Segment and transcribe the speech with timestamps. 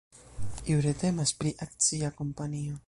[0.69, 2.79] Jure temas pri akcia kompanio.